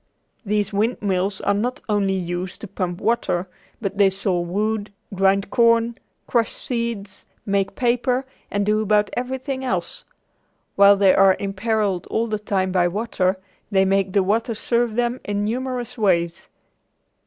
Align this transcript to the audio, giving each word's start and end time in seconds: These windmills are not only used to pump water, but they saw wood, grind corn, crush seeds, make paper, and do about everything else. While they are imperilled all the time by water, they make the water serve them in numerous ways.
These 0.43 0.73
windmills 0.73 1.41
are 1.41 1.53
not 1.53 1.79
only 1.87 2.15
used 2.15 2.59
to 2.61 2.67
pump 2.67 2.99
water, 2.99 3.47
but 3.79 3.99
they 3.99 4.09
saw 4.09 4.39
wood, 4.39 4.91
grind 5.13 5.51
corn, 5.51 5.95
crush 6.25 6.53
seeds, 6.55 7.27
make 7.45 7.75
paper, 7.75 8.25
and 8.49 8.65
do 8.65 8.81
about 8.81 9.11
everything 9.13 9.63
else. 9.63 10.03
While 10.75 10.97
they 10.97 11.13
are 11.13 11.37
imperilled 11.39 12.07
all 12.07 12.25
the 12.25 12.39
time 12.39 12.71
by 12.71 12.87
water, 12.87 13.37
they 13.69 13.85
make 13.85 14.13
the 14.13 14.23
water 14.23 14.55
serve 14.55 14.95
them 14.95 15.19
in 15.23 15.45
numerous 15.45 15.99
ways. 15.99 16.47